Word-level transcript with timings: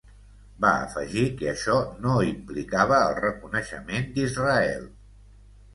Va 0.63 0.69
afegir 0.85 1.25
que 1.41 1.49
això 1.51 1.75
no 2.07 2.15
implicava 2.31 2.99
el 3.11 3.15
reconeixement 3.21 4.13
d'Israel. 4.19 4.91